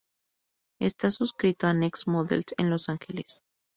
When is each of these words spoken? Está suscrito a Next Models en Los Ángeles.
Está 0.79 1.11
suscrito 1.11 1.67
a 1.67 1.75
Next 1.75 2.07
Models 2.07 2.55
en 2.57 2.71
Los 2.71 2.89
Ángeles. 2.89 3.43